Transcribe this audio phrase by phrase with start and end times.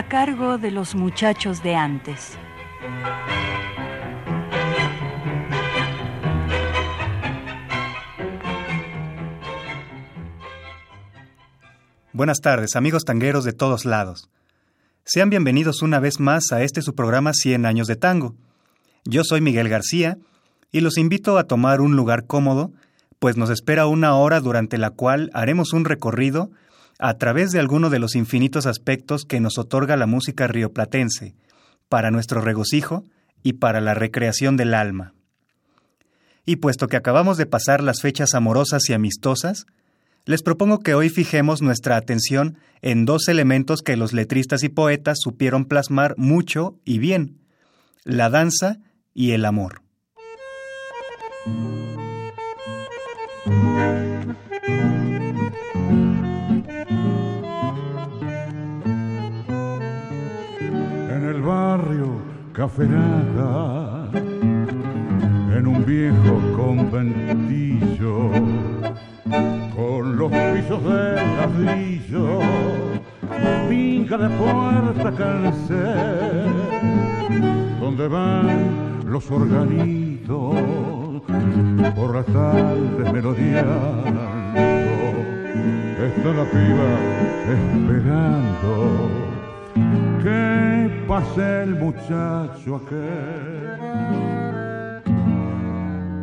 [0.00, 2.38] A cargo de los muchachos de antes.
[12.14, 14.30] Buenas tardes, amigos tangueros de todos lados.
[15.04, 18.34] Sean bienvenidos una vez más a este su programa 100 años de tango.
[19.04, 20.16] Yo soy Miguel García
[20.72, 22.72] y los invito a tomar un lugar cómodo,
[23.18, 26.50] pues nos espera una hora durante la cual haremos un recorrido
[27.00, 31.34] a través de alguno de los infinitos aspectos que nos otorga la música rioplatense,
[31.88, 33.04] para nuestro regocijo
[33.42, 35.14] y para la recreación del alma.
[36.44, 39.66] Y puesto que acabamos de pasar las fechas amorosas y amistosas,
[40.26, 45.18] les propongo que hoy fijemos nuestra atención en dos elementos que los letristas y poetas
[45.20, 47.40] supieron plasmar mucho y bien,
[48.04, 48.78] la danza
[49.14, 49.82] y el amor.
[62.60, 64.10] Cafenada
[65.56, 68.30] en un viejo conventillo
[69.74, 72.40] con los pisos de ladrillo,
[73.66, 75.88] finca de puerta cansé,
[77.80, 80.54] donde van los organitos
[81.96, 84.20] por las tardes melodiando.
[86.08, 86.90] Está la piba
[87.56, 89.08] esperando
[90.22, 90.69] que
[91.10, 93.66] pase el muchacho aquel,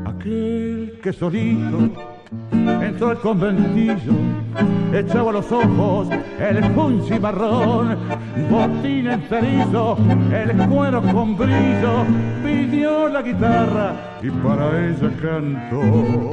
[0.06, 1.92] aquel que solito
[2.82, 4.14] entró al conventillo,
[4.94, 6.08] echaba los ojos
[6.40, 7.98] el punchi marrón,
[8.50, 9.98] botín enterizo,
[10.32, 12.06] el cuero con brillo,
[12.42, 13.94] pidió la guitarra
[14.24, 16.32] y para ella cantó.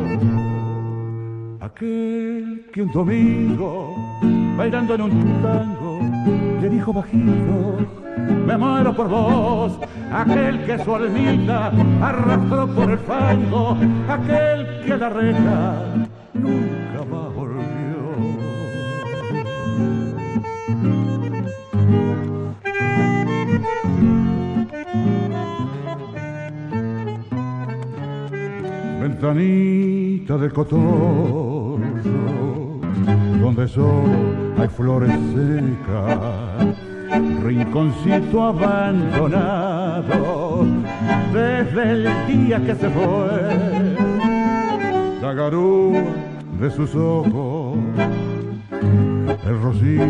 [1.58, 3.96] Aquel que un domingo,
[4.56, 5.98] bailando en un tango,
[6.60, 8.03] le dijo bajito,
[8.46, 9.78] me muero por vos,
[10.12, 13.76] aquel que su almita arrastró por el fango,
[14.08, 15.74] aquel que la reja
[16.34, 17.64] nunca más volvió.
[29.00, 31.78] Ventanita de cotorro,
[33.40, 36.93] donde solo hay flores secas,
[37.42, 40.04] rinconcito abandonado
[41.32, 43.54] desde el día que se fue.
[45.22, 46.02] La garúa
[46.60, 47.78] de sus ojos,
[49.46, 50.06] el rocío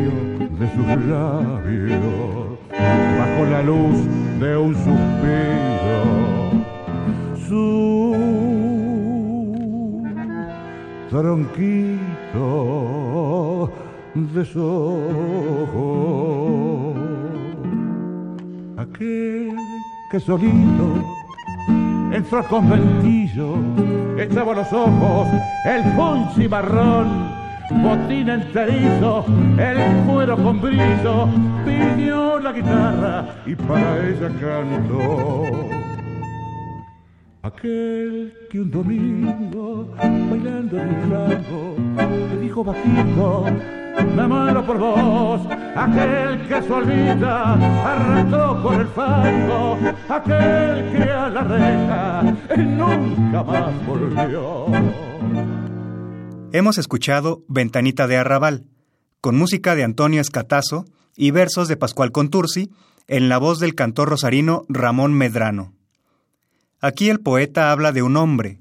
[0.59, 2.59] de sus labios,
[3.19, 3.97] bajo la luz
[4.41, 6.05] de un suspiro,
[7.49, 8.17] su
[11.11, 12.05] tronquito
[14.15, 15.75] de ojos.
[18.77, 19.57] Aquel
[20.11, 21.03] que solito
[22.13, 23.57] entró al conventillo,
[24.17, 25.27] echaba los ojos,
[25.67, 27.29] el punchi marrón,
[27.83, 29.25] botín enterizo,
[29.59, 31.29] el cuero con brillo,
[31.65, 35.43] pidió la guitarra y para ella cantó.
[37.43, 39.89] Aquel que un domingo,
[40.31, 41.75] bailando en un lago,
[42.31, 43.45] le dijo bajito,
[44.03, 45.41] me muero por vos,
[45.77, 46.57] aquel que
[48.75, 49.79] el fango,
[50.09, 51.07] aquel que
[52.65, 54.67] nunca más volvió.
[56.53, 58.65] Hemos escuchado Ventanita de Arrabal,
[59.21, 60.85] con música de Antonio Escatazo
[61.17, 62.71] y versos de Pascual Contursi,
[63.09, 65.73] en la voz del cantor rosarino Ramón Medrano.
[66.81, 68.59] Aquí el poeta habla de un hombre,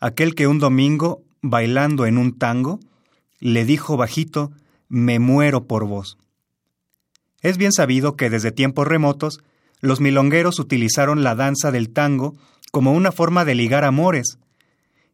[0.00, 2.80] aquel que un domingo, bailando en un tango,
[3.40, 4.52] le dijo bajito,
[4.88, 6.18] me muero por vos.
[7.42, 9.40] Es bien sabido que desde tiempos remotos
[9.80, 12.34] los milongueros utilizaron la danza del tango
[12.72, 14.38] como una forma de ligar amores,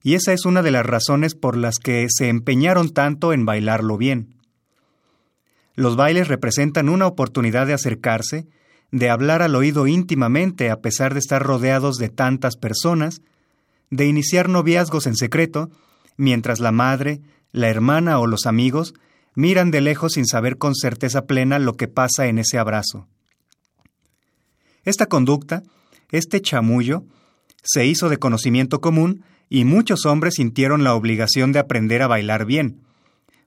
[0.03, 3.97] y esa es una de las razones por las que se empeñaron tanto en bailarlo
[3.97, 4.35] bien.
[5.75, 8.47] Los bailes representan una oportunidad de acercarse,
[8.91, 13.23] de hablar al oído íntimamente a pesar de estar rodeados de tantas personas,
[13.91, 15.71] de iniciar noviazgos en secreto,
[16.17, 17.21] mientras la madre,
[17.53, 18.95] la hermana o los amigos
[19.35, 23.07] miran de lejos sin saber con certeza plena lo que pasa en ese abrazo.
[24.85, 25.63] Esta conducta,
[26.11, 27.05] este chamullo,
[27.63, 32.47] se hizo de conocimiento común y muchos hombres sintieron la obligación de aprender a bailar
[32.47, 32.83] bien,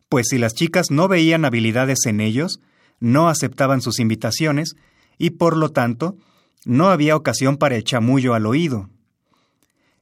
[0.08, 2.62] pues si las chicas no veían habilidades en ellos,
[3.00, 4.76] no aceptaban sus invitaciones
[5.18, 6.18] y por lo tanto
[6.64, 8.90] no había ocasión para el chamullo al oído.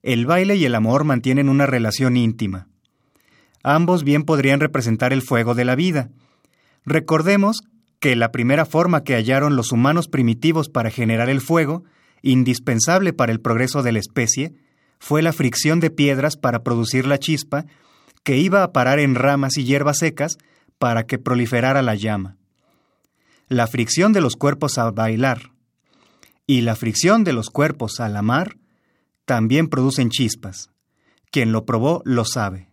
[0.02, 2.68] El baile y el amor mantienen una relación íntima.
[3.64, 6.10] Ambos bien podrían representar el fuego de la vida.
[6.86, 7.64] Recordemos
[8.00, 11.86] que la primera forma que hallaron los humanos primitivos para generar el fuego,
[12.22, 14.54] indispensable para el progreso de la especie,
[15.00, 17.66] fue la fricción de piedras para producir la chispa
[18.24, 20.38] que iba a parar en ramas y hierbas secas
[20.78, 22.36] para que proliferara la llama.
[23.48, 25.52] La fricción de los cuerpos al bailar
[26.46, 28.58] y la fricción de los cuerpos al amar
[29.26, 30.70] también producen chispas.
[31.32, 32.73] Quien lo probó lo sabe.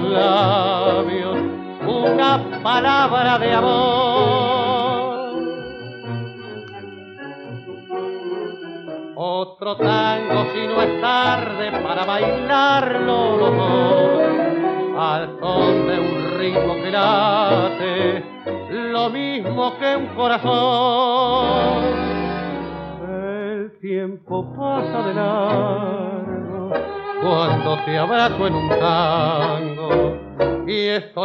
[0.00, 1.36] Los labios
[1.86, 5.24] una palabra de amor.
[9.16, 16.74] Otro tango si no es tarde para bailarlo los dos al son de un ritmo
[16.74, 18.24] que late
[18.70, 21.84] lo mismo que un corazón.
[23.08, 26.34] El tiempo pasa de largo
[27.24, 29.13] cuando te abrazo en un tango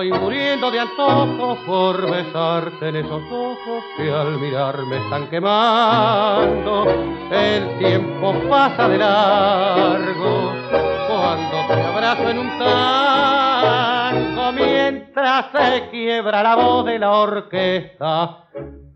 [0.03, 6.85] y estoy muriendo de antojo por besarte en esos ojos que al mirarme están quemando.
[7.31, 10.51] El tiempo pasa de largo
[11.07, 18.45] cuando te abrazo en un tango mientras se quiebra la voz de la orquesta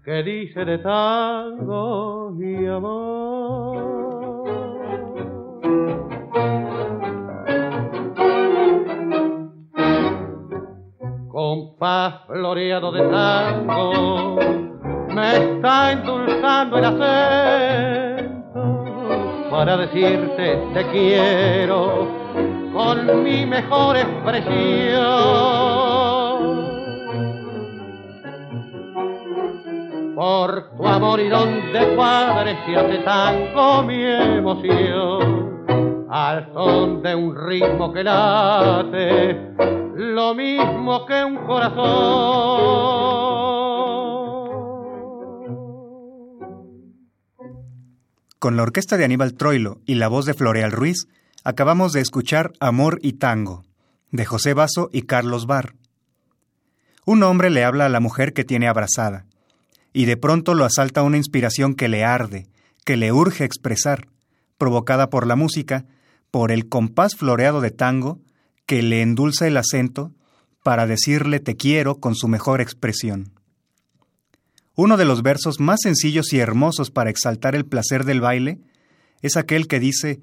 [0.03, 4.03] que dice de tango y amor.
[11.43, 14.37] Compás floreado de tango
[15.09, 18.31] me está endulzando el acento
[19.51, 22.07] para decirte te quiero
[22.73, 25.03] con mi mejor expresión.
[30.15, 35.65] Por tu amor y donde padre se hace tango mi emoción,
[36.09, 42.93] al son de un ritmo que late, lo mismo que un corazón.
[48.39, 51.07] Con la orquesta de Aníbal Troilo y la voz de Floreal Ruiz,
[51.43, 53.63] acabamos de escuchar Amor y Tango,
[54.11, 55.75] de José Basso y Carlos Bar.
[57.05, 59.25] Un hombre le habla a la mujer que tiene abrazada,
[59.93, 62.47] y de pronto lo asalta una inspiración que le arde,
[62.83, 64.07] que le urge expresar,
[64.57, 65.85] provocada por la música,
[66.31, 68.19] por el compás floreado de tango,
[68.65, 70.11] que le endulza el acento
[70.63, 73.31] para decirle te quiero con su mejor expresión.
[74.75, 78.59] Uno de los versos más sencillos y hermosos para exaltar el placer del baile
[79.21, 80.21] es aquel que dice,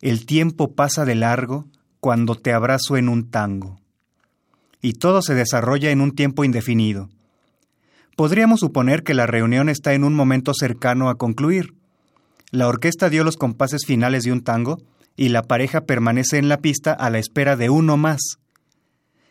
[0.00, 1.66] El tiempo pasa de largo
[2.00, 3.80] cuando te abrazo en un tango.
[4.80, 7.08] Y todo se desarrolla en un tiempo indefinido.
[8.16, 11.74] Podríamos suponer que la reunión está en un momento cercano a concluir.
[12.50, 14.78] La orquesta dio los compases finales de un tango
[15.16, 18.20] y la pareja permanece en la pista a la espera de uno más.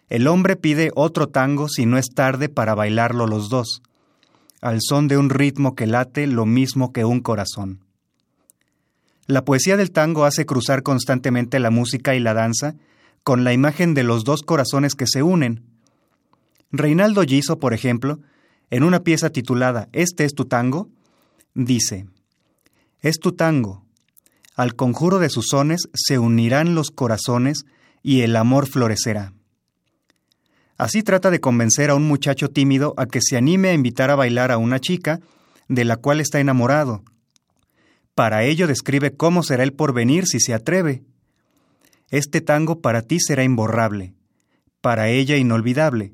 [0.10, 3.82] El hombre pide otro tango si no es tarde para bailarlo los dos
[4.62, 7.84] al son de un ritmo que late lo mismo que un corazón.
[9.26, 12.76] La poesía del tango hace cruzar constantemente la música y la danza
[13.24, 15.64] con la imagen de los dos corazones que se unen.
[16.72, 18.20] Reinaldo Giso, por ejemplo,
[18.70, 20.90] en una pieza titulada Este es tu tango,
[21.54, 22.06] dice,
[23.02, 23.84] Es tu tango.
[24.62, 27.64] Al conjuro de sus sones se unirán los corazones
[28.04, 29.34] y el amor florecerá.
[30.78, 34.16] Así trata de convencer a un muchacho tímido a que se anime a invitar a
[34.16, 35.20] bailar a una chica
[35.68, 37.02] de la cual está enamorado.
[38.14, 41.02] Para ello describe cómo será el porvenir si se atreve.
[42.12, 44.14] Este tango para ti será imborrable,
[44.80, 46.14] para ella inolvidable,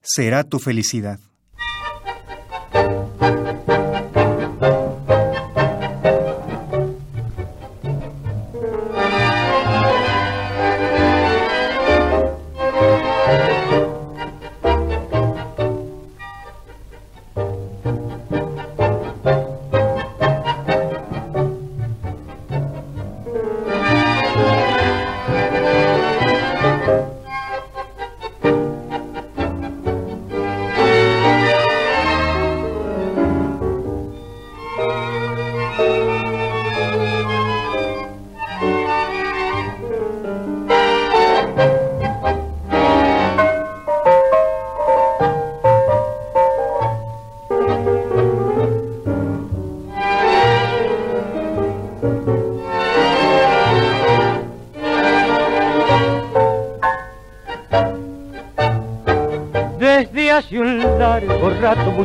[0.00, 1.20] será tu felicidad.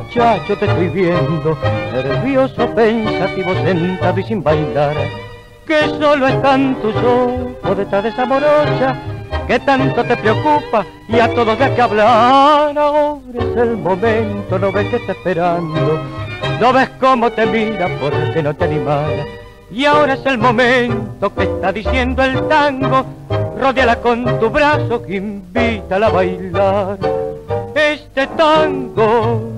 [0.07, 1.57] Muchacho te estoy viendo,
[1.91, 4.95] nervioso, pensativo, sentado y sin bailar.
[5.65, 8.95] Que solo están tus ojos detrás de esa morocha
[9.47, 12.77] que tanto te preocupa y a todos de que hablar.
[12.77, 16.01] Ahora es el momento, no ves que está esperando,
[16.61, 19.11] no ves cómo te mira porque no te animas.
[19.69, 23.05] Y ahora es el momento que está diciendo el tango,
[23.59, 26.97] rodeala con tu brazo que invítala a bailar.
[27.75, 29.56] Este tango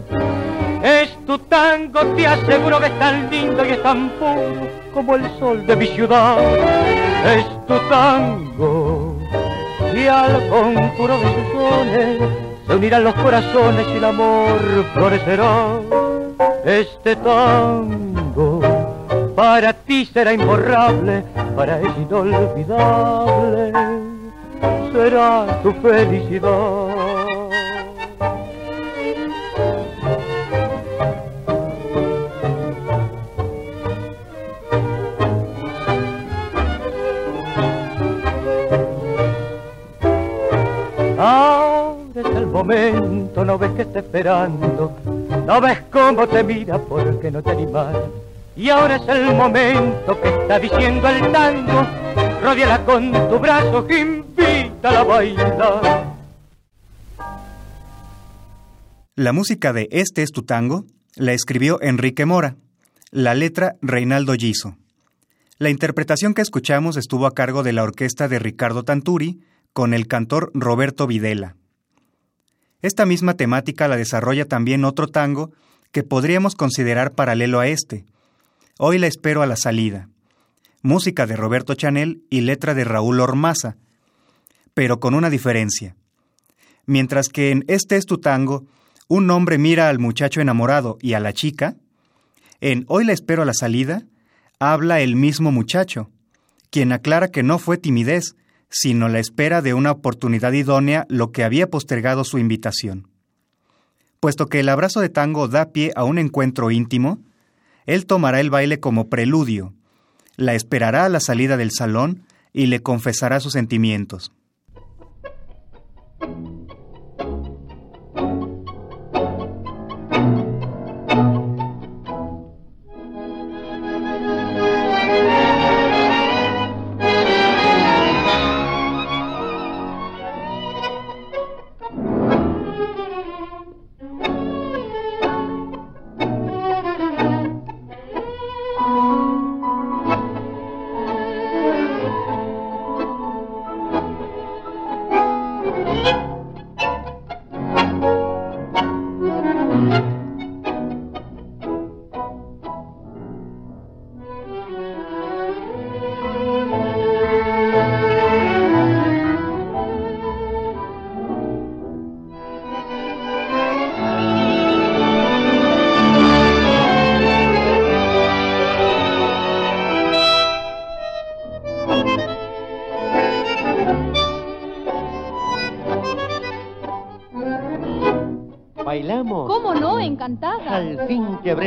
[0.83, 5.29] es tu tango, te aseguro que es tan lindo y es tan puro como el
[5.39, 6.37] sol de mi ciudad.
[7.25, 9.17] Es tu tango,
[9.93, 12.21] y al conjuro de sus sones
[12.67, 14.59] se unirán los corazones y el amor
[14.93, 15.79] florecerá.
[16.65, 18.61] Este tango
[19.35, 21.23] para ti será imborrable,
[21.55, 23.73] para él inolvidable,
[24.93, 27.18] será tu felicidad.
[42.51, 44.93] Momento, no ves que está esperando,
[45.45, 47.95] no ves cómo te mira porque no te animas.
[48.55, 51.87] Y ahora es el momento que está diciendo el tango,
[52.43, 56.19] rodeala con tu brazo, invita a bailar.
[59.15, 60.85] La música de Este es tu tango
[61.19, 62.55] la escribió Enrique Mora,
[63.11, 64.77] la letra Reinaldo Giso.
[65.57, 69.41] La interpretación que escuchamos estuvo a cargo de la orquesta de Ricardo Tanturi
[69.73, 71.57] con el cantor Roberto Videla.
[72.81, 75.51] Esta misma temática la desarrolla también otro tango
[75.91, 78.05] que podríamos considerar paralelo a este.
[78.77, 80.07] Hoy la espero a la salida.
[80.81, 83.75] Música de Roberto Chanel y letra de Raúl Ormaza,
[84.73, 85.95] pero con una diferencia.
[86.85, 88.65] Mientras que en Este es tu tango,
[89.09, 91.75] un hombre mira al muchacho enamorado y a la chica,
[92.61, 94.03] en Hoy la espero a la salida,
[94.57, 96.09] habla el mismo muchacho,
[96.69, 98.35] quien aclara que no fue timidez,
[98.69, 103.07] sino la espera de una oportunidad idónea lo que había postergado su invitación.
[104.19, 107.19] Puesto que el abrazo de tango da pie a un encuentro íntimo,
[107.85, 109.73] él tomará el baile como preludio,
[110.35, 112.23] la esperará a la salida del salón
[112.53, 114.31] y le confesará sus sentimientos.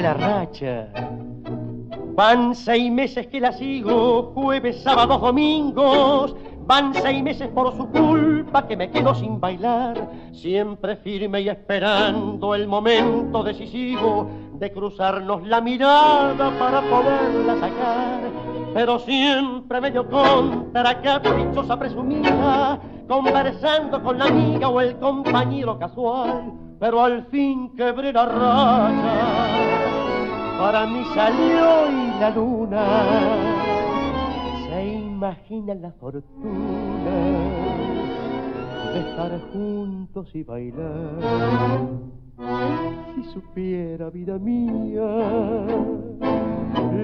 [0.00, 0.88] La racha.
[2.14, 6.36] Van seis meses que la sigo, jueves, sábados, domingos.
[6.64, 12.54] Van seis meses por su culpa que me quedo sin bailar, siempre firme y esperando
[12.54, 18.20] el momento decisivo de cruzarnos la mirada para poderla sacar.
[18.74, 26.52] Pero siempre medio contra caprichosa presumida, conversando con la amiga o el compañero casual.
[26.82, 29.46] Pero al fin quebré la racha,
[30.58, 32.84] para mí salió y la luna
[34.66, 37.14] se imagina la fortuna
[38.92, 41.20] de estar juntos y bailar.
[43.14, 45.06] Si supiera, vida mía,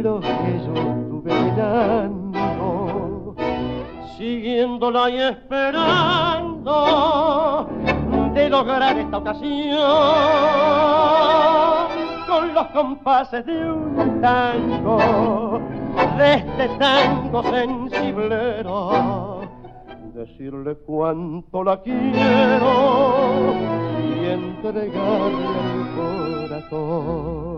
[0.03, 3.37] lo que yo estuve mirando,
[4.17, 6.19] siguiéndola y esperando
[8.39, 9.81] de lograr esta ocasión
[12.29, 15.61] con los compases de un tango,
[16.17, 19.41] de este tango sensiblero,
[20.15, 23.55] decirle cuánto la quiero
[24.05, 27.58] y entregarle el corazón.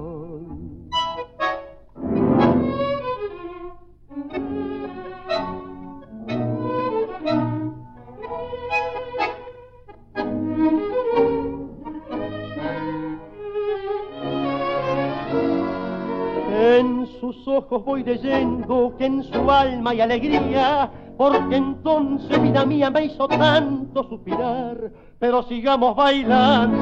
[16.52, 22.90] En sus ojos voy leyendo que en su alma hay alegría, porque entonces vida mía
[22.90, 26.78] me hizo tanto suspirar, pero sigamos bailando,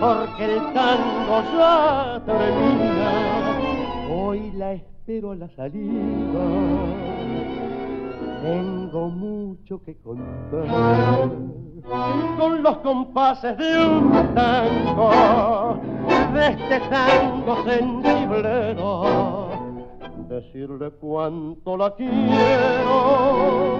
[0.00, 3.12] porque el tango ya termina,
[4.12, 6.44] hoy la espero a la salida,
[8.44, 11.30] tengo mucho que contar,
[12.38, 15.80] con los compases de un tango,
[16.34, 19.48] de este tango sensiblero,
[20.28, 23.78] decirle cuánto la quiero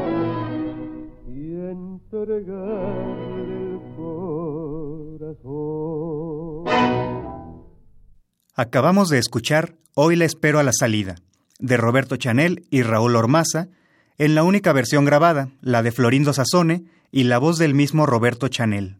[1.29, 2.62] y entregarle
[3.72, 3.81] el
[5.18, 5.44] corazón.
[8.57, 11.14] Acabamos de escuchar Hoy la espero a la salida,
[11.61, 13.68] de Roberto Chanel y Raúl Ormaza,
[14.18, 18.48] en la única versión grabada, la de Florindo Sassone y la voz del mismo Roberto
[18.48, 18.96] Chanel.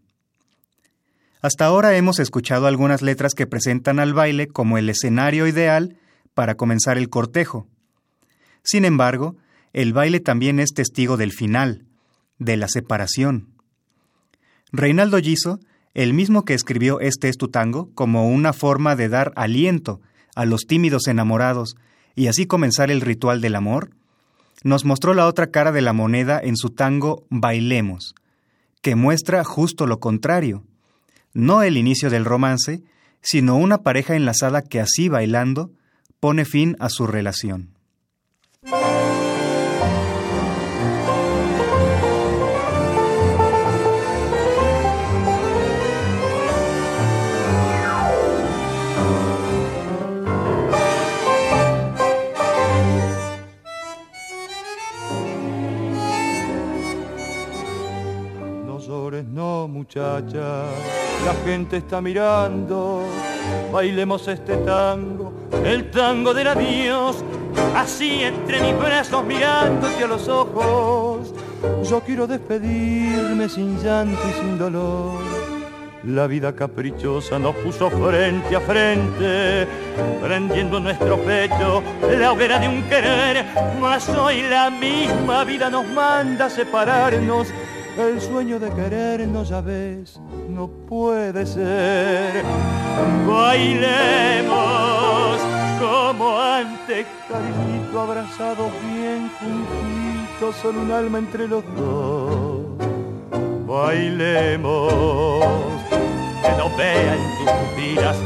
[1.41, 5.97] Hasta ahora hemos escuchado algunas letras que presentan al baile como el escenario ideal
[6.33, 7.67] para comenzar el cortejo.
[8.63, 9.37] Sin embargo,
[9.73, 11.85] el baile también es testigo del final,
[12.39, 13.49] de la separación.
[14.73, 15.61] Reinaldo Giso,
[15.93, 20.01] el mismo que escribió Este es tu tango, como una forma de dar aliento
[20.35, 21.77] a los tímidos enamorados
[22.17, 23.91] y así comenzar el ritual del amor,
[24.65, 28.15] nos mostró la otra cara de la moneda en su tango Bailemos,
[28.83, 30.65] que muestra justo lo contrario,
[31.35, 32.83] no el inicio del romance,
[33.21, 35.71] sino una pareja enlazada que así bailando
[36.19, 37.74] pone fin a su relación.
[59.75, 60.63] Muchacha,
[61.27, 63.03] la gente está mirando.
[63.73, 65.33] Bailemos este tango,
[65.65, 67.17] el tango del adiós,
[67.75, 71.35] así entre mis brazos mirándote a los ojos.
[71.83, 75.19] Yo quiero despedirme sin llanto y sin dolor.
[76.05, 79.67] La vida caprichosa nos puso frente a frente,
[80.23, 81.83] prendiendo en nuestro pecho
[82.19, 83.47] la hoguera de un querer,
[83.81, 87.49] mas hoy la misma vida nos manda separarnos.
[87.97, 92.43] El sueño de querernos, ya ves, no puede ser.
[93.27, 94.65] Bailemos
[95.81, 102.63] como antes, cariñito, abrazados bien juntitos, son un alma entre los dos.
[103.67, 105.45] Bailemos,
[105.91, 108.17] que no vean tus pupilas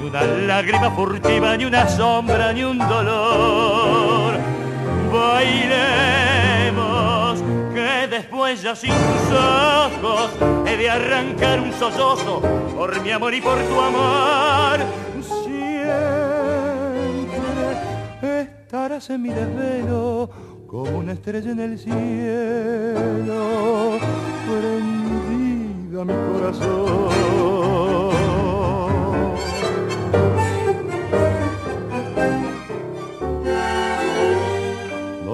[0.00, 4.38] ni una lágrima furtiva, ni una sombra, ni un dolor.
[5.12, 6.53] Bailemos,
[8.14, 10.30] después ya sin tus ojos
[10.66, 12.40] he de arrancar un sollozo
[12.76, 14.78] por mi amor y por tu amor.
[15.42, 15.72] Siempre
[18.42, 20.30] estarás en mi desvelo
[20.68, 21.98] como una estrella en el cielo,
[24.46, 28.23] prendida mi corazón.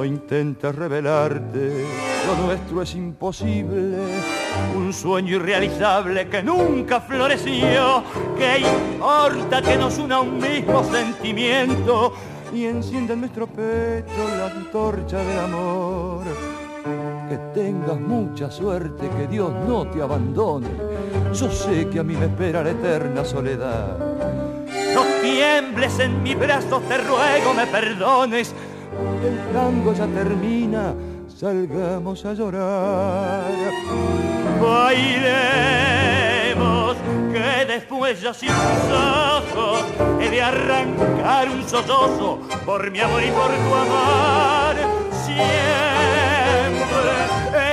[0.00, 1.84] No intentes revelarte,
[2.26, 3.98] lo nuestro es imposible.
[4.74, 8.02] un sueño irrealizable que nunca floreció.
[8.34, 12.14] ¿Qué importa que nos una un mismo sentimiento
[12.50, 16.24] y encienda en nuestro pecho la antorcha del amor?
[17.28, 20.70] Que tengas mucha suerte, que Dios no te abandone.
[21.34, 23.98] Yo sé que a mí me espera la eterna soledad.
[24.94, 28.54] No tiembles en mis brazos, te ruego me perdones.
[29.24, 30.94] El tango ya termina,
[31.28, 33.44] salgamos a llorar.
[34.60, 35.76] Bailemos,
[37.32, 39.84] que después ya sin ojos
[40.20, 44.74] he de arrancar un sollozo por mi amor y por tu amor.
[45.24, 45.50] Siempre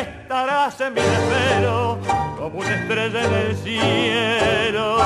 [0.02, 1.98] estarás en mi espero
[2.38, 4.98] como una estrella en el cielo,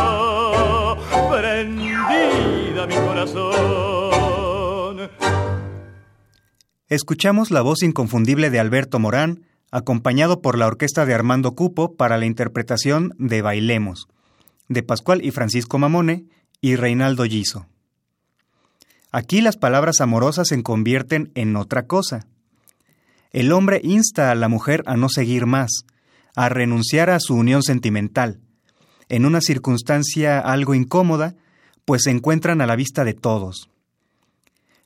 [1.31, 4.10] prendida mi corazón.
[6.91, 12.17] Escuchamos la voz inconfundible de Alberto Morán, acompañado por la orquesta de Armando Cupo para
[12.17, 14.09] la interpretación de Bailemos,
[14.67, 16.25] de Pascual y Francisco Mamone
[16.59, 17.65] y Reinaldo Giso.
[19.09, 22.27] Aquí las palabras amorosas se convierten en otra cosa.
[23.31, 25.85] El hombre insta a la mujer a no seguir más,
[26.35, 28.41] a renunciar a su unión sentimental,
[29.07, 31.35] en una circunstancia algo incómoda,
[31.85, 33.69] pues se encuentran a la vista de todos.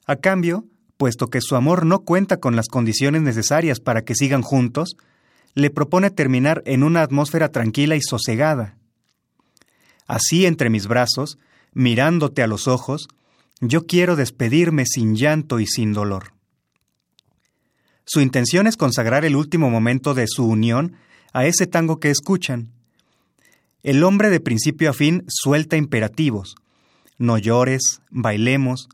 [0.06, 0.66] A cambio,
[0.98, 4.96] puesto que su amor no cuenta con las condiciones necesarias para que sigan juntos,
[5.54, 8.78] le propone terminar en una atmósfera tranquila y sosegada.
[10.08, 11.38] Así entre mis brazos,
[11.74, 13.08] mirándote a los ojos,
[13.62, 16.34] yo quiero despedirme sin llanto y sin dolor.
[18.06, 20.96] Su intención es consagrar el último momento de su unión
[21.34, 22.72] a ese tango que escuchan.
[23.82, 26.56] El hombre de principio a fin suelta imperativos.
[27.18, 28.90] No llores, bailemos,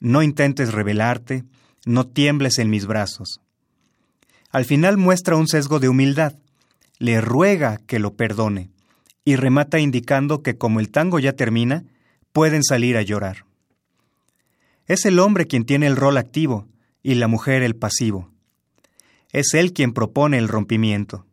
[0.00, 1.44] no intentes rebelarte,
[1.84, 3.40] no tiembles en mis brazos.
[4.50, 6.34] Al final muestra un sesgo de humildad,
[6.98, 8.70] le ruega que lo perdone,
[9.24, 11.84] y remata indicando que como el tango ya termina,
[12.32, 13.44] pueden salir a llorar.
[14.86, 16.66] Es el hombre quien tiene el rol activo
[17.02, 18.30] y la mujer el pasivo.
[19.32, 21.26] Es él quien propone el rompimiento.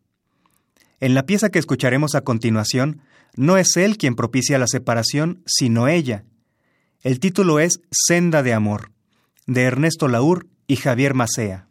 [0.99, 3.01] En la pieza que escucharemos a continuación,
[3.35, 6.23] no es él quien propicia la separación, sino ella.
[7.03, 8.91] El título es Senda de Amor,
[9.45, 11.66] de Ernesto Laur y Javier Macea.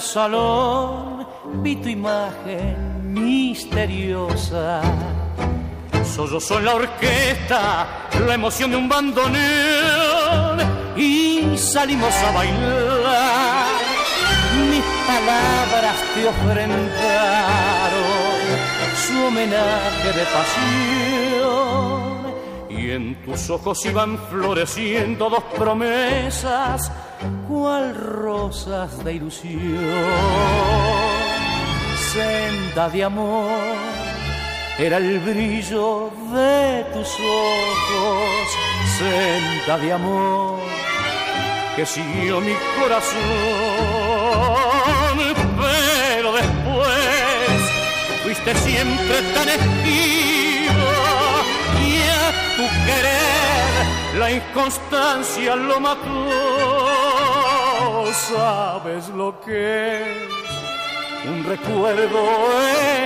[0.00, 1.26] Salón
[1.62, 4.80] vi tu imagen misteriosa.
[6.04, 7.86] Sollozó en la orquesta
[8.26, 10.58] la emoción de un bandoneón
[10.96, 13.66] y salimos a bailar.
[14.70, 17.60] Mis palabras te ofrendaron
[18.96, 21.90] su homenaje de pasión
[22.68, 26.90] y en tus ojos iban floreciendo dos promesas,
[27.48, 29.60] cual rosas de ilusión.
[32.12, 33.76] Senda de amor
[34.78, 38.48] era el brillo de tus ojos,
[38.98, 40.60] senda de amor
[41.76, 43.20] que siguió mi corazón,
[45.60, 47.60] pero después
[48.24, 50.50] fuiste siempre tan esquivo
[52.56, 56.79] tu querer, la inconstancia lo mató.
[58.12, 62.24] Sabes lo que es un recuerdo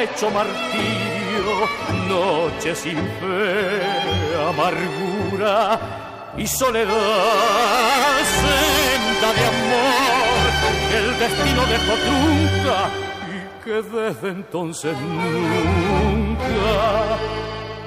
[0.00, 1.68] hecho martirio,
[2.08, 3.82] noche sin fe,
[4.48, 5.78] amargura
[6.38, 6.94] y soledad,
[8.40, 10.42] senda de amor
[10.88, 12.76] que el destino dejó trunca
[13.28, 16.48] y que desde entonces nunca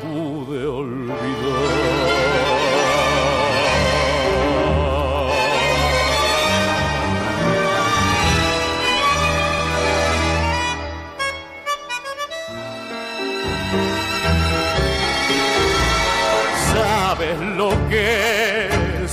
[0.04, 1.77] pude olvidar.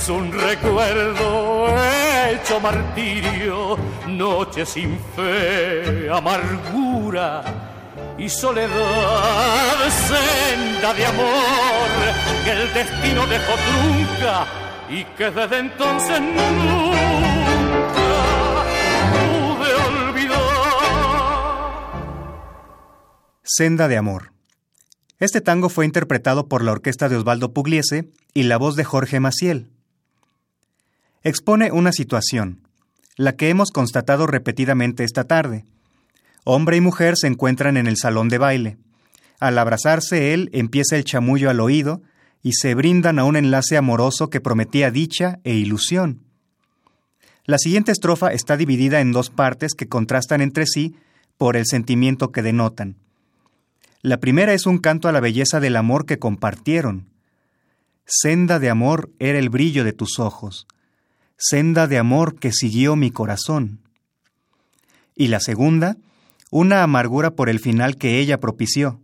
[0.05, 1.67] Es un recuerdo
[2.29, 3.75] hecho martirio,
[4.07, 7.43] noche sin fe, amargura
[8.15, 11.89] y soledad, senda de amor
[12.43, 14.45] que el destino dejó trunca
[14.89, 16.93] y que desde entonces nunca
[19.15, 20.37] pude olvidar.
[23.43, 24.33] Senda de amor.
[25.19, 29.19] Este tango fue interpretado por la orquesta de Osvaldo Pugliese y la voz de Jorge
[29.19, 29.71] Maciel.
[31.27, 32.59] Expone una situación,
[33.17, 35.65] la que hemos constatado repetidamente esta tarde.
[36.43, 38.77] Hombre y mujer se encuentran en el salón de baile.
[39.39, 42.03] Al abrazarse él empieza el chamullo al oído
[42.43, 46.21] y se brindan a un enlace amoroso que prometía dicha e ilusión.
[47.45, 50.95] La siguiente estrofa está dividida en dos partes que contrastan entre sí
[51.39, 52.97] por el sentimiento que denotan.
[54.03, 57.07] La primera es un canto a la belleza del amor que compartieron.
[58.05, 60.67] Senda de amor era el brillo de tus ojos,
[61.37, 63.79] senda de amor que siguió mi corazón.
[65.15, 65.97] Y la segunda,
[66.51, 69.01] una amargura por el final que ella propició.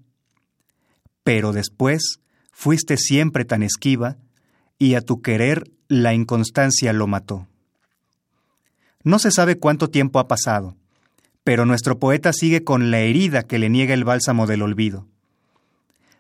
[1.24, 2.20] Pero después
[2.52, 4.18] fuiste siempre tan esquiva,
[4.78, 7.48] y a tu querer la inconstancia lo mató.
[9.04, 10.76] No se sabe cuánto tiempo ha pasado,
[11.44, 15.08] pero nuestro poeta sigue con la herida que le niega el bálsamo del olvido.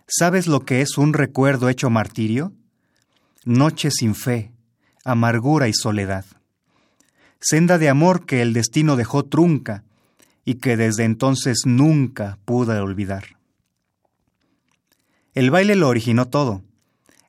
[0.08, 2.54] ¿Sabes lo que es un recuerdo hecho martirio?
[3.45, 4.51] Noche sin fe,
[5.04, 6.26] amargura y soledad.
[7.40, 9.84] Senda de amor que el destino dejó trunca
[10.46, 13.38] y que desde entonces nunca pude olvidar.
[15.34, 16.62] El baile lo originó todo.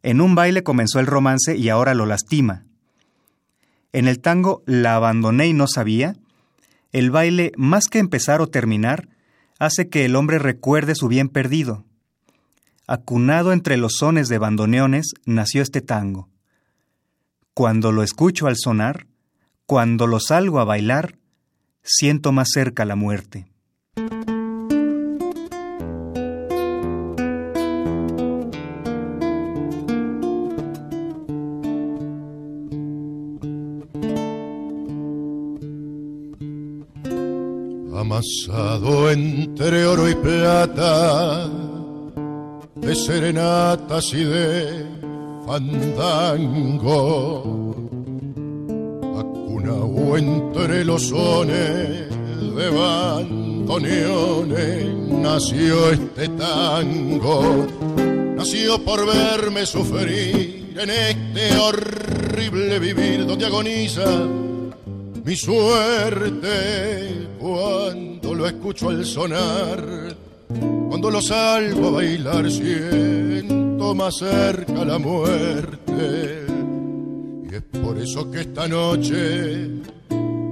[0.02, 2.64] En un baile comenzó el romance y ahora lo lastima.
[3.92, 6.16] En el tango La abandoné y no sabía,
[6.92, 9.08] el baile, más que empezar o terminar,
[9.58, 11.84] hace que el hombre recuerde su bien perdido.
[12.86, 16.28] Acunado entre los sones de bandoneones, nació este tango.
[17.54, 19.06] Cuando lo escucho al sonar,
[19.66, 21.18] cuando lo salgo a bailar,
[21.82, 23.46] siento más cerca la muerte.
[37.94, 41.48] amasado entre oro y plata,
[42.74, 44.91] de serenatas y de
[45.52, 47.42] fandango,
[49.18, 52.08] acunado entre los sones
[52.56, 57.66] de bandoneones, nació este tango,
[58.34, 64.26] nació por verme sufrir en este horrible vivir donde agoniza
[65.22, 67.26] mi suerte.
[67.38, 70.16] Cuando lo escucho al sonar,
[70.88, 72.50] cuando lo salgo a bailar
[73.94, 76.46] más cerca la muerte.
[77.50, 79.68] Y es por eso que esta noche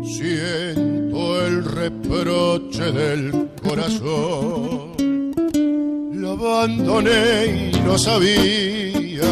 [0.04, 4.90] siento el reproche del corazón.
[6.12, 9.30] Lo abandoné y no sabía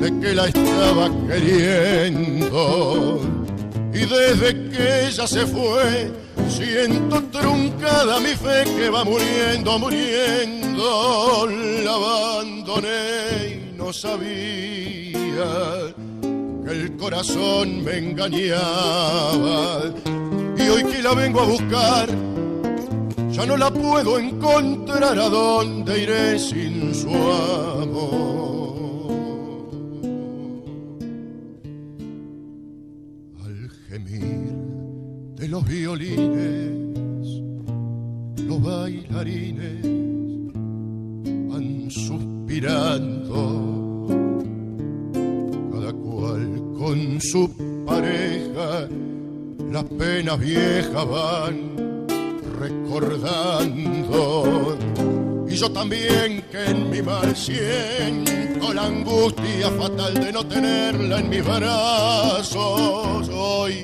[0.00, 3.20] de que la estaba queriendo
[3.92, 6.10] y desde que ella se fue,
[6.50, 11.46] siento truncada mi fe que va muriendo, muriendo.
[11.84, 15.14] La abandoné y no sabía
[16.64, 19.82] que el corazón me engañaba.
[20.56, 22.08] Y hoy que la vengo a buscar,
[23.30, 25.18] ya no la puedo encontrar.
[25.18, 28.30] ¿A dónde iré sin su amor?
[35.40, 36.29] de los violines,
[49.80, 52.06] las penas viejas van
[52.58, 54.46] recordando.
[55.48, 61.28] Y yo también que en mi mal siento la angustia fatal de no tenerla en
[61.30, 63.82] mis brazos hoy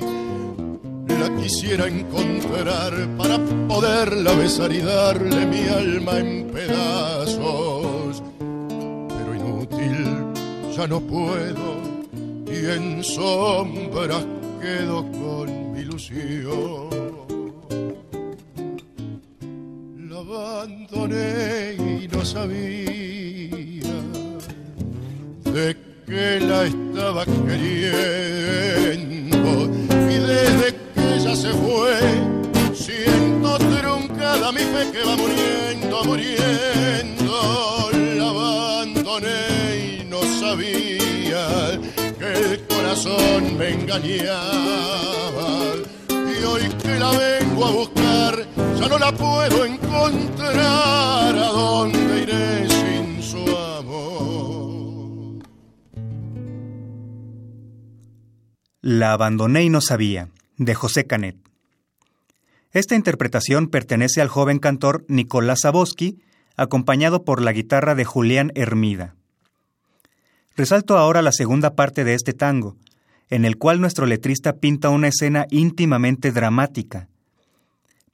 [1.18, 8.22] la quisiera encontrar para poderla besar y darle mi alma en pedazos.
[8.38, 10.04] Pero inútil,
[10.76, 11.80] ya no puedo
[12.52, 14.26] y en sombras
[14.60, 15.55] quedo con
[20.10, 23.80] La abandoné y no sabía
[25.44, 28.10] de que la estaba queriendo
[29.90, 30.74] y desde
[31.34, 31.98] se fue.
[32.74, 36.45] Siento truncada mi fe que va muriendo, muriendo.
[42.96, 44.08] Corazón me engañaba.
[46.08, 48.46] Y hoy que la vengo a buscar,
[48.78, 51.36] ya no la puedo encontrar.
[51.36, 55.44] ¿A dónde iré sin su amor?
[58.80, 61.36] La abandoné y no sabía, de José Canet.
[62.72, 66.18] Esta interpretación pertenece al joven cantor Nicolás Zaboski,
[66.56, 69.14] acompañado por la guitarra de Julián Hermida.
[70.56, 72.76] Resalto ahora la segunda parte de este tango,
[73.30, 77.08] en el cual nuestro letrista pinta una escena íntimamente dramática.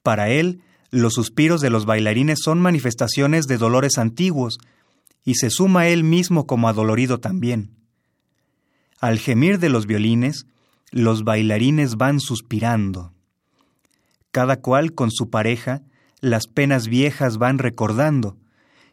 [0.03, 4.59] Para él, los suspiros de los bailarines son manifestaciones de dolores antiguos,
[5.25, 7.71] y se suma él mismo como adolorido también.
[9.01, 10.47] Al gemir de los violines,
[10.91, 13.13] los bailarines van suspirando.
[14.31, 15.83] Cada cual con su pareja,
[16.21, 18.37] las penas viejas van recordando,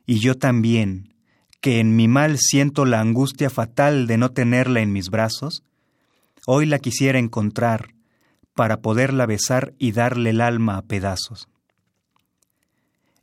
[0.06, 1.14] y yo también,
[1.62, 5.64] que en mi mal siento la angustia fatal de no tenerla en mis brazos,
[6.52, 7.94] hoy la quisiera encontrar
[8.56, 11.48] para poderla besar y darle el alma a pedazos.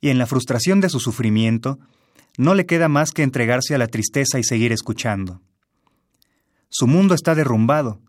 [0.00, 1.80] Y en la frustración de su sufrimiento,
[2.38, 5.40] no le queda más que entregarse a la tristeza y seguir escuchando.
[6.68, 8.00] Su mundo está derrumbado,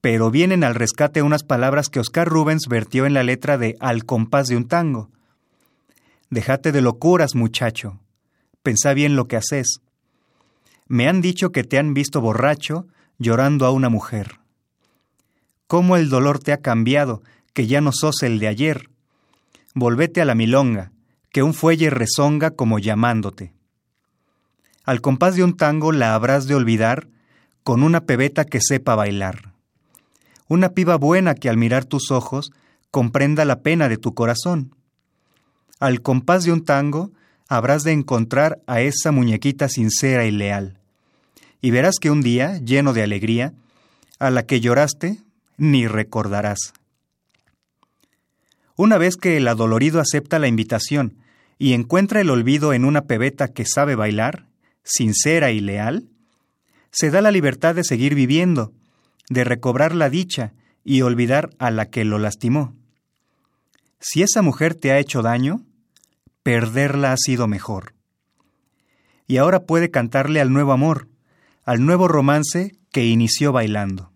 [0.00, 4.04] pero vienen al rescate unas palabras que Oscar Rubens vertió en la letra de Al
[4.04, 5.08] compás de un tango.
[6.30, 8.00] Déjate de locuras, muchacho,
[8.64, 9.82] pensá bien lo que haces.
[10.88, 12.88] Me han dicho que te han visto borracho
[13.22, 14.40] llorando a una mujer.
[15.66, 17.22] Cómo el dolor te ha cambiado,
[17.54, 18.90] que ya no sos el de ayer.
[19.74, 20.92] Volvete a la milonga,
[21.30, 23.54] que un fuelle rezonga como llamándote.
[24.84, 27.08] Al compás de un tango la habrás de olvidar
[27.62, 29.52] con una pebeta que sepa bailar.
[30.48, 32.52] Una piba buena que al mirar tus ojos
[32.90, 34.74] comprenda la pena de tu corazón.
[35.80, 37.12] Al compás de un tango
[37.48, 40.81] habrás de encontrar a esa muñequita sincera y leal.
[41.62, 43.54] Y verás que un día, lleno de alegría,
[44.18, 45.18] a la que lloraste,
[45.56, 46.74] ni recordarás.
[48.76, 51.16] Una vez que el adolorido acepta la invitación
[51.58, 54.46] y encuentra el olvido en una pebeta que sabe bailar,
[54.82, 56.08] sincera y leal,
[56.90, 58.72] se da la libertad de seguir viviendo,
[59.30, 60.52] de recobrar la dicha
[60.84, 62.74] y olvidar a la que lo lastimó.
[64.00, 65.64] Si esa mujer te ha hecho daño,
[66.42, 67.94] perderla ha sido mejor.
[69.28, 71.06] Y ahora puede cantarle al nuevo amor,
[71.64, 74.11] al nuevo romance que inició bailando.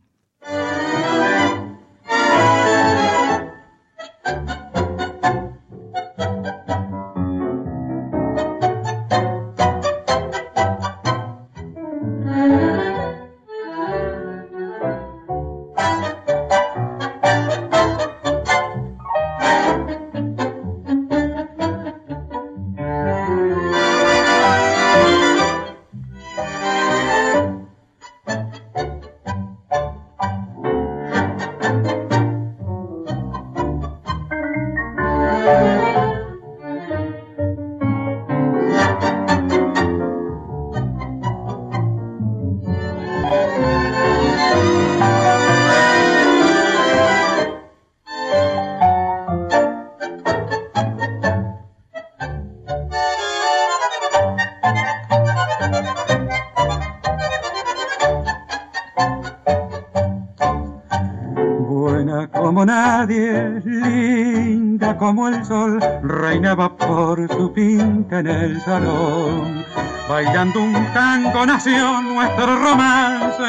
[64.98, 69.62] Como el sol reinaba por su pinta en el salón.
[70.08, 73.42] Bailando un tango nació nuestro romance,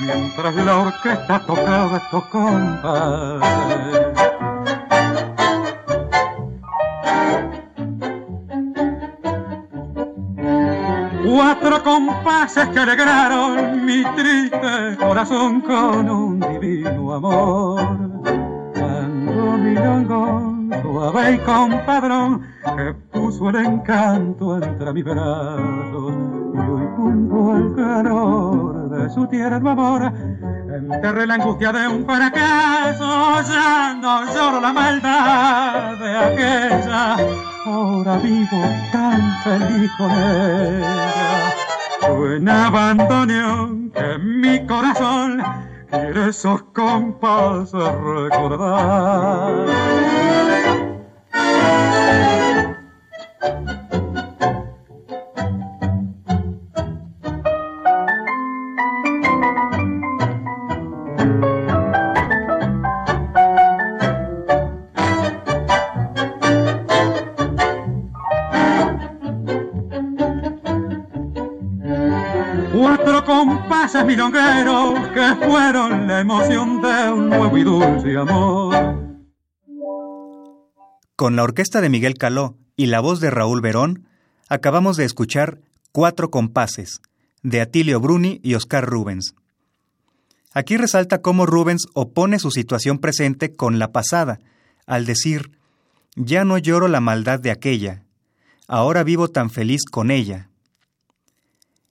[0.00, 3.48] mientras la orquesta tocaba estos compases.
[11.26, 18.07] Cuatro compases que alegraron mi triste corazón con un divino amor.
[19.68, 26.14] Milongo suave y compadrón que puso el encanto entre mis brazos.
[26.54, 30.12] Y hoy junto al calor de su tierno amor
[30.70, 34.00] enterré la angustia de un fracaso ya
[34.34, 37.16] lloro la maldad de aquella
[37.66, 41.54] ahora vivo tan feliz con ella.
[42.00, 45.42] Suena abandono que mi corazón
[45.90, 49.66] quiere esos compases recordar
[75.14, 78.74] que fueron la emoción de un nuevo y dulce amor.
[81.16, 84.06] Con la orquesta de Miguel Caló y la voz de Raúl Verón,
[84.48, 85.60] acabamos de escuchar
[85.90, 87.00] Cuatro compases,
[87.42, 89.34] de Atilio Bruni y Oscar Rubens.
[90.52, 94.38] Aquí resalta cómo Rubens opone su situación presente con la pasada,
[94.86, 95.58] al decir,
[96.14, 98.04] ya no lloro la maldad de aquella,
[98.66, 100.47] ahora vivo tan feliz con ella.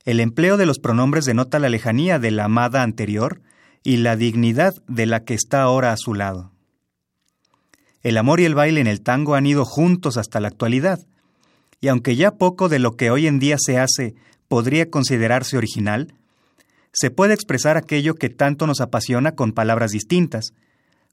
[0.08, 3.42] El empleo de los pronombres denota la lejanía de la amada anterior
[3.84, 6.54] y la dignidad de la que está ahora a su lado.
[8.04, 11.06] El amor y el baile en el tango han ido juntos hasta la actualidad,
[11.82, 14.16] y aunque ya poco de lo que hoy en día se hace
[14.48, 16.14] podría considerarse original,
[16.94, 20.54] se puede expresar aquello que tanto nos apasiona con palabras distintas,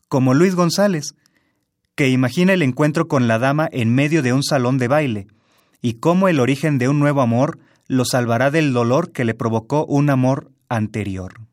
[0.06, 1.16] como Luis González,
[1.96, 5.26] que imagina el encuentro con la dama en medio de un salón de baile,
[5.82, 9.84] y cómo el origen de un nuevo amor lo salvará del dolor que le provocó
[9.86, 11.43] un amor anterior.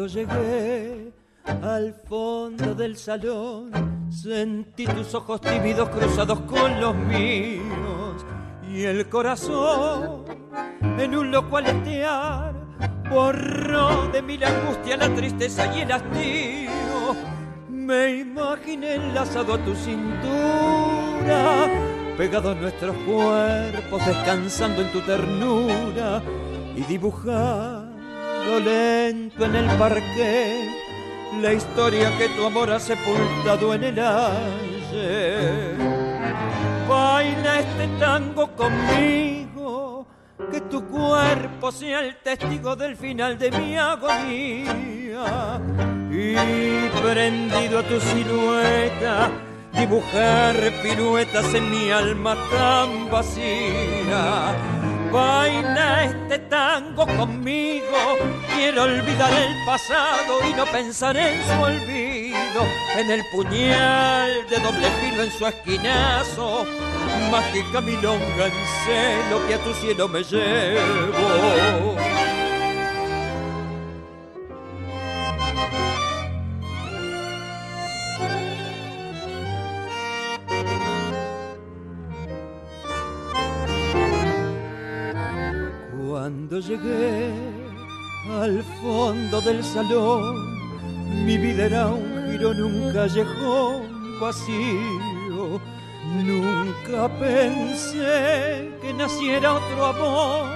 [0.00, 1.12] Cuando llegué
[1.62, 3.70] al fondo del salón,
[4.10, 8.24] sentí tus ojos tímidos cruzados con los míos
[8.66, 10.24] y el corazón
[10.98, 12.54] en un loco aletear
[13.10, 16.70] borró de mí la angustia, la tristeza y el hastío.
[17.68, 21.68] Me imaginé enlazado a tu cintura,
[22.16, 26.22] pegados nuestros cuerpos, descansando en tu ternura
[26.74, 27.79] y dibujar
[28.58, 30.68] lento en el parque
[31.40, 35.76] la historia que tu amor ha sepultado en el ayer.
[36.88, 40.06] Baila este tango conmigo,
[40.50, 45.60] que tu cuerpo sea el testigo del final de mi agonía.
[46.10, 49.30] Y prendido a tu silueta,
[49.72, 54.56] dibujar piruetas en mi alma tan vacía
[55.12, 58.16] Baila este tango conmigo,
[58.54, 62.64] quiero olvidar el pasado y no pensar en su olvido,
[62.96, 66.64] en el puñal de doble filo en su esquinazo,
[67.30, 68.52] mágica milonga en
[68.84, 71.96] celo que a tu cielo me llevo.
[86.20, 87.32] Cuando llegué
[88.28, 90.36] al fondo del salón,
[91.24, 95.58] mi vida era un jirón, un callejón vacío.
[96.22, 100.50] Nunca pensé que naciera otro amor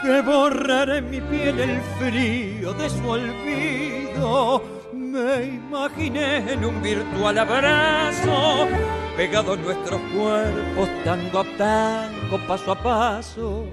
[0.00, 4.62] que borrara en mi piel el frío de su olvido.
[4.92, 8.68] Me imaginé en un virtual abrazo,
[9.16, 13.66] pegados nuestros cuerpos, tango a tango, paso a paso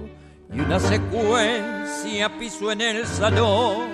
[0.52, 3.88] y una secuencia piso en el salón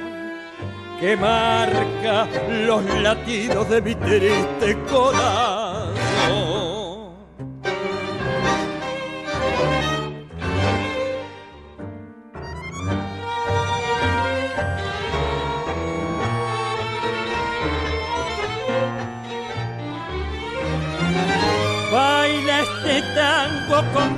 [1.01, 2.27] que marca
[2.67, 5.89] los latidos de mi triste corazón.
[21.93, 24.18] Baila este tango conmigo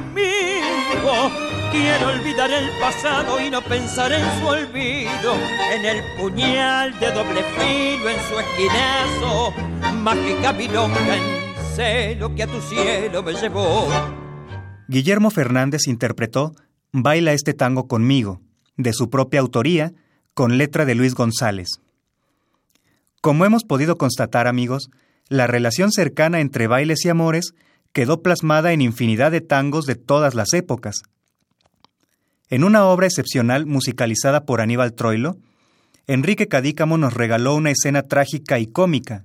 [1.71, 5.35] Quiero olvidar el pasado y no pensar en su olvido,
[5.73, 9.53] en el puñal de doble filo, en su esquinazo,
[9.95, 13.89] mágica milonga en celo que a tu cielo me llevó.
[14.89, 16.57] Guillermo Fernández interpretó
[16.91, 18.41] Baila este tango conmigo,
[18.77, 19.93] de su propia autoría,
[20.35, 21.69] con letra de Luis González.
[23.21, 24.91] Como hemos podido constatar, amigos,
[25.29, 27.55] la relación cercana entre bailes y amores
[27.93, 31.03] quedó plasmada en infinidad de tangos de todas las épocas.
[32.51, 35.39] En una obra excepcional musicalizada por Aníbal Troilo,
[36.09, 39.25] Enrique Cadícamo nos regaló una escena trágica y cómica,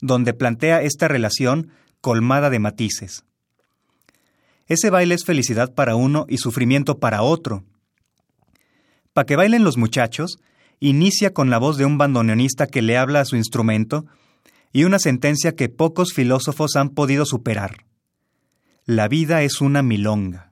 [0.00, 3.24] donde plantea esta relación colmada de matices.
[4.68, 7.64] Ese baile es felicidad para uno y sufrimiento para otro.
[9.12, 10.38] Pa' que bailen los muchachos,
[10.78, 14.06] inicia con la voz de un bandoneonista que le habla a su instrumento
[14.72, 17.84] y una sentencia que pocos filósofos han podido superar.
[18.84, 20.47] La vida es una milonga.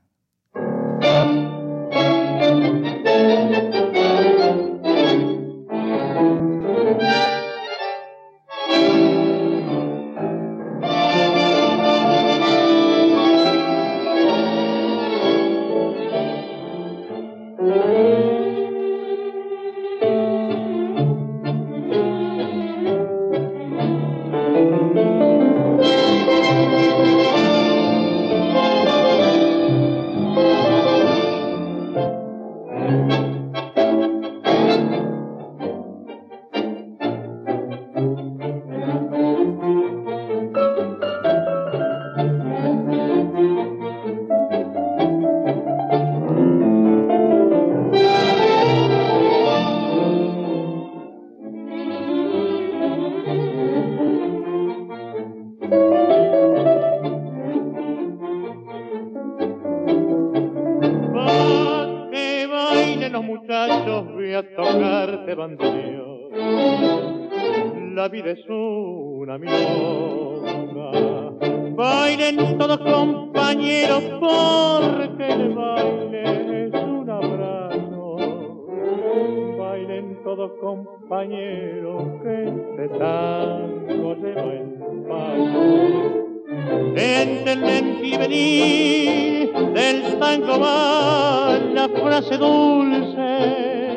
[87.22, 93.96] Entenden y venir del tango va la frase dulce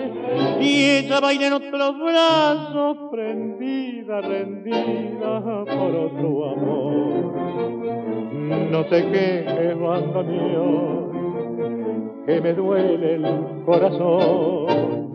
[0.61, 7.33] y ella baila en otros brazos, prendida, rendida por otro amor.
[8.71, 11.11] No te quejes, bandoneón,
[12.25, 13.25] que me duele el
[13.65, 15.13] corazón.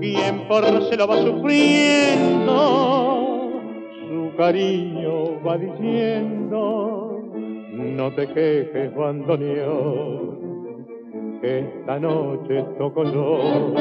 [0.00, 2.56] Quien por se lo va sufriendo,
[4.08, 6.91] su cariño va diciendo,
[7.92, 10.42] no te quejes, bandoneón
[11.42, 13.72] esta noche toco yo.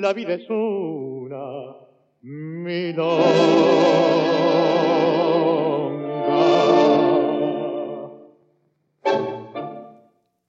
[0.00, 1.76] La vida es una
[2.22, 3.22] milonga.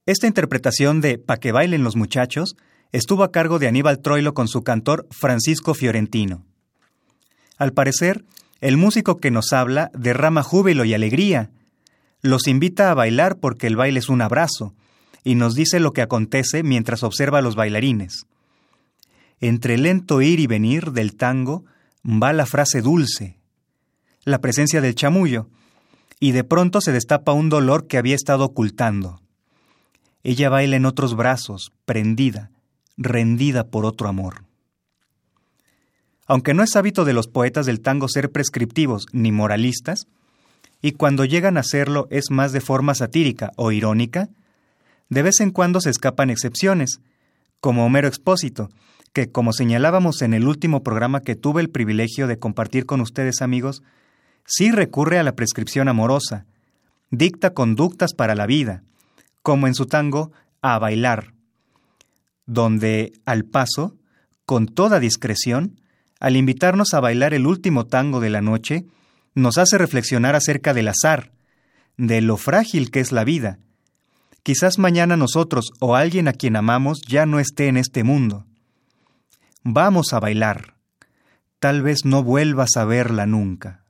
[0.06, 2.56] Esta interpretación de Pa' que bailen los muchachos
[2.94, 6.46] estuvo a cargo de Aníbal Troilo con su cantor Francisco Fiorentino.
[7.58, 8.24] Al parecer,
[8.62, 11.52] el músico que nos habla derrama júbilo y alegría.
[12.22, 14.74] Los invita a bailar porque el baile es un abrazo
[15.24, 18.26] y nos dice lo que acontece mientras observa a los bailarines.
[19.40, 21.66] Entre lento ir y venir del tango
[22.06, 23.38] va la frase dulce,
[24.24, 25.50] la presencia del chamullo,
[26.20, 29.20] y de pronto se destapa un dolor que había estado ocultando.
[30.24, 32.52] Ella baila en otros brazos, prendida,
[32.96, 34.46] rendida por otro amor.
[36.26, 40.08] Aunque no es hábito de los poetas del tango ser prescriptivos ni moralistas,
[40.82, 44.30] y cuando llegan a hacerlo es más de forma satírica o irónica,
[45.14, 47.00] de vez en cuando se escapan excepciones,
[47.60, 48.70] como Homero Expósito,
[49.14, 53.42] que, como señalábamos en el último programa que tuve el privilegio de compartir con ustedes
[53.42, 53.84] amigos,
[54.46, 56.46] sí recurre a la prescripción amorosa,
[57.12, 58.84] dicta conductas para la vida,
[59.42, 61.34] como en su tango A bailar,
[62.46, 63.96] donde, al paso,
[64.46, 65.80] con toda discreción,
[66.20, 68.86] al invitarnos a bailar el último tango de la noche,
[69.36, 71.32] nos hace reflexionar acerca del azar,
[71.98, 73.60] de lo frágil que es la vida.
[74.44, 78.46] Quizás mañana nosotros o alguien a quien amamos ya no esté en este mundo.
[79.64, 80.76] Vamos a bailar.
[81.60, 83.83] Tal vez no vuelvas a verla nunca.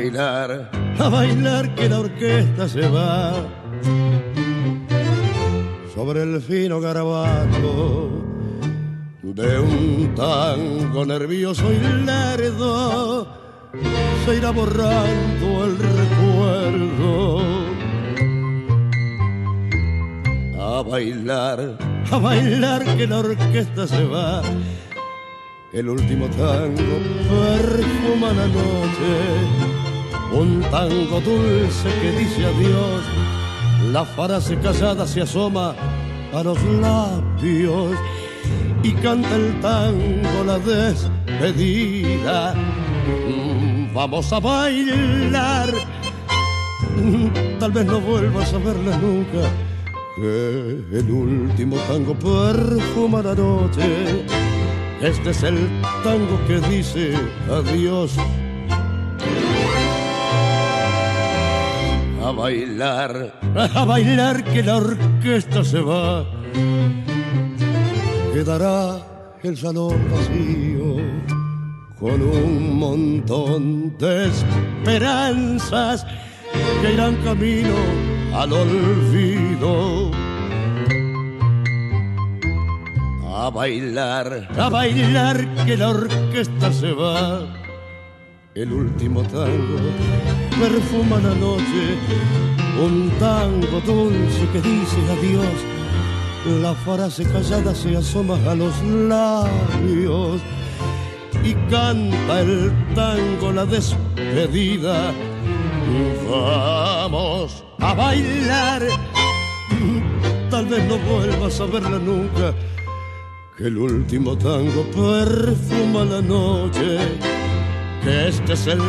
[0.00, 3.34] Bailar, a bailar que la orquesta se va
[5.94, 8.08] sobre el fino garabato
[9.22, 13.28] de un tango nervioso y lerdo
[14.24, 17.40] se irá borrando el recuerdo.
[20.58, 21.76] A bailar,
[22.10, 24.42] a bailar que la orquesta se va.
[25.72, 26.98] El último tango
[27.30, 29.69] perfuma la noche,
[30.32, 33.02] un tango dulce que dice adiós.
[33.92, 35.74] La frase casada se asoma
[36.32, 37.96] a los labios
[38.82, 42.54] y canta el tango la despedida.
[42.54, 45.68] Mm, Vamos a bailar,
[46.96, 49.48] Mm, tal vez no vuelvas a verla nunca.
[50.16, 54.24] Que el último tango perfuma la noche.
[55.00, 55.68] Este es el
[56.04, 57.14] tango que dice
[57.50, 58.12] adiós.
[62.30, 63.34] A bailar,
[63.74, 66.24] a bailar que la orquesta se va
[68.32, 68.98] quedará
[69.42, 70.96] el salón vacío
[71.98, 76.06] con un montón de esperanzas
[76.80, 77.74] que irán camino
[78.32, 80.10] al olvido.
[83.36, 87.59] A bailar, a bailar que la orquesta se va.
[88.60, 89.78] El último tango
[90.60, 91.96] perfuma la noche,
[92.78, 96.60] un tango dulce que dice adiós.
[96.60, 100.42] La frase callada se asoma a los labios
[101.42, 105.10] y canta el tango la despedida.
[106.30, 108.82] Vamos a bailar,
[110.50, 112.54] tal vez no vuelvas a verla nunca,
[113.56, 116.98] que el último tango perfuma la noche,
[118.02, 118.80] que este es el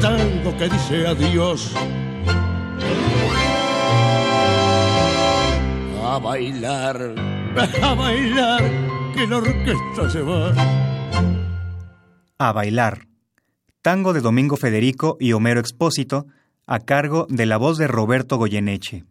[0.00, 1.74] tango que dice adiós.
[6.10, 7.14] a bailar,
[7.82, 8.62] a bailar,
[9.14, 10.52] que la orquesta se va.
[12.36, 13.06] A bailar.
[13.80, 16.26] Tango de Domingo Federico y Homero Expósito,
[16.66, 19.04] a cargo de la voz de Roberto Goyeneche.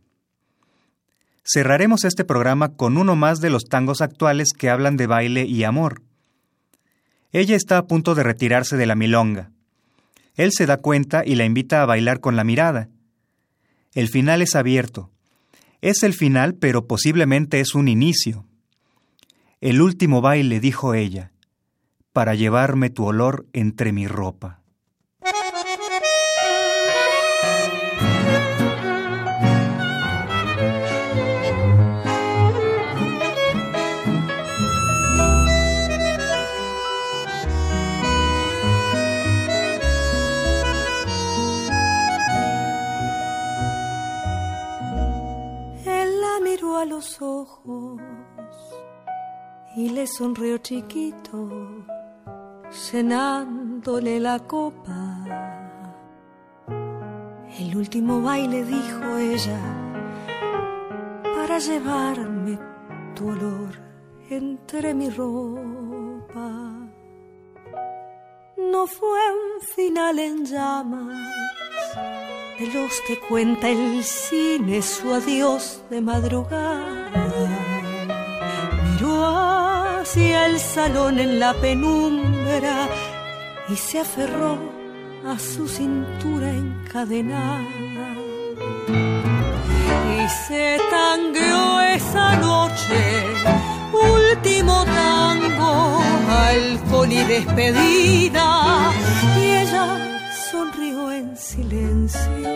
[1.44, 5.64] Cerraremos este programa con uno más de los tangos actuales que hablan de baile y
[5.64, 6.02] amor.
[7.32, 9.52] Ella está a punto de retirarse de la milonga.
[10.36, 12.90] Él se da cuenta y la invita a bailar con la mirada.
[13.94, 15.12] El final es abierto.
[15.82, 18.46] Es el final, pero posiblemente es un inicio.
[19.62, 21.32] El último baile, dijo ella,
[22.14, 24.59] para llevarme tu olor entre mi ropa.
[47.22, 48.02] Ojos
[49.76, 51.86] y le sonrió chiquito,
[52.72, 55.26] cenándole la copa.
[57.58, 59.60] El último baile, dijo ella,
[61.36, 62.60] para llevarme
[63.16, 63.72] tu olor
[64.30, 66.50] entre mi ropa.
[68.58, 71.69] No fue un final en llamas
[72.60, 77.48] de los que cuenta el cine su adiós de madrugada.
[78.84, 82.90] Miró hacia el salón en la penumbra
[83.70, 84.58] y se aferró
[85.26, 88.16] a su cintura encadenada.
[90.18, 93.24] Y se tangueó esa noche,
[93.94, 98.92] último tango, alcohol y despedida.
[100.60, 102.52] Sonrió en silencio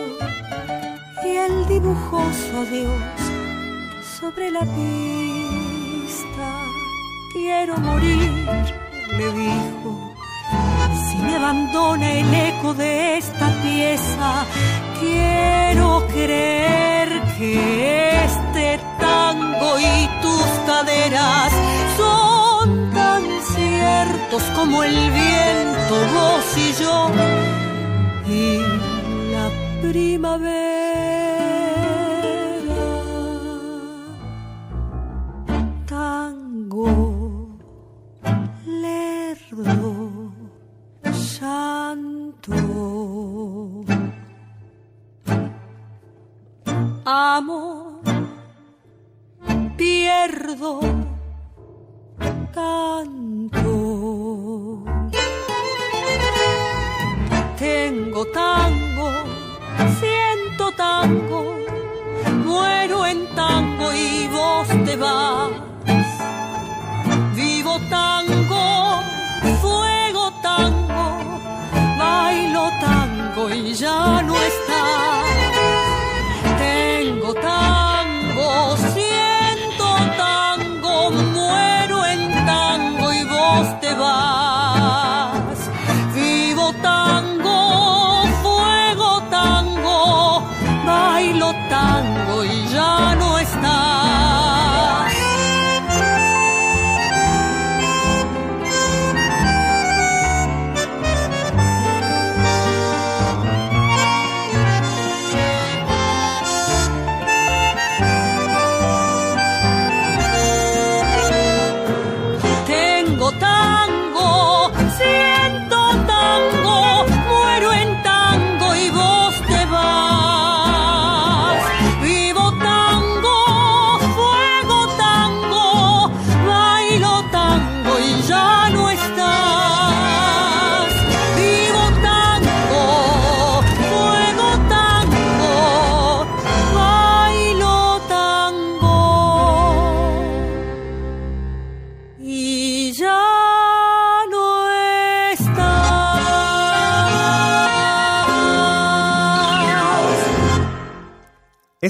[1.24, 3.00] y él dibujó su adiós
[4.20, 6.48] sobre la pista.
[7.32, 8.30] Quiero morir,
[9.18, 10.14] le dijo,
[11.06, 14.44] si me abandona el eco de esta pieza.
[15.00, 21.52] Quiero creer que este tango y tus caderas
[21.96, 23.22] son tan
[23.54, 27.53] ciertos como el viento, vos y yo
[28.28, 28.58] y
[29.32, 29.50] la
[29.82, 30.64] primavera.
[35.86, 37.58] Tango,
[38.66, 40.32] lerdo,
[41.12, 42.54] santo.
[47.04, 48.00] Amo,
[49.76, 50.80] pierdo,
[52.54, 53.74] canto.
[58.14, 59.10] Tengo tango,
[59.98, 61.58] siento tango,
[62.44, 65.50] muero en tango y vos te vas.
[67.34, 69.00] Vivo tango,
[69.60, 71.18] fuego tango,
[71.98, 75.26] bailo tango y ya no estás.
[76.56, 77.63] Tengo tango.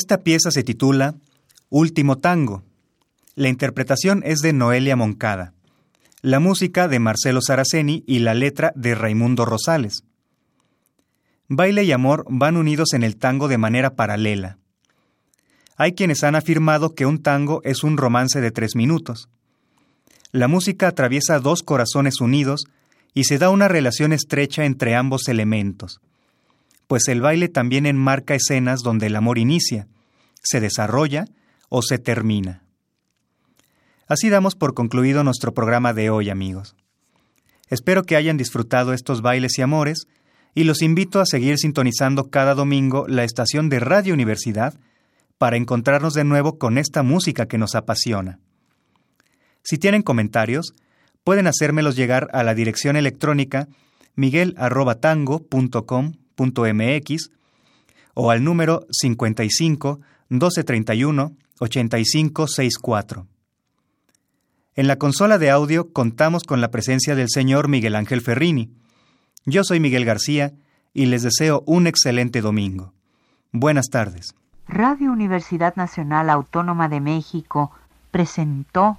[0.04, 1.14] Esta pieza se titula
[1.70, 2.62] Último Tango.
[3.36, 5.54] La interpretación es de Noelia Moncada,
[6.20, 10.04] la música de Marcelo Saraceni y la letra de Raimundo Rosales.
[11.48, 14.58] Baile y amor van unidos en el tango de manera paralela.
[15.78, 19.30] Hay quienes han afirmado que un tango es un romance de tres minutos.
[20.32, 22.66] La música atraviesa dos corazones unidos
[23.14, 26.02] y se da una relación estrecha entre ambos elementos,
[26.94, 29.88] pues el baile también enmarca escenas donde el amor inicia,
[30.44, 31.24] se desarrolla
[31.68, 32.62] o se termina.
[34.06, 36.76] Así damos por concluido nuestro programa de hoy, amigos.
[37.68, 40.06] Espero que hayan disfrutado estos bailes y amores
[40.54, 44.74] y los invito a seguir sintonizando cada domingo la estación de Radio Universidad
[45.36, 48.38] para encontrarnos de nuevo con esta música que nos apasiona.
[49.64, 50.74] Si tienen comentarios,
[51.24, 53.66] pueden hacérmelos llegar a la dirección electrónica
[56.36, 57.30] miguel@tango.com.mx
[58.14, 63.26] o al número 55 1231 8564.
[64.76, 68.72] En la consola de audio contamos con la presencia del señor Miguel Ángel Ferrini.
[69.46, 70.52] Yo soy Miguel García
[70.92, 72.92] y les deseo un excelente domingo.
[73.52, 74.34] Buenas tardes.
[74.66, 77.70] Radio Universidad Nacional Autónoma de México
[78.10, 78.98] presentó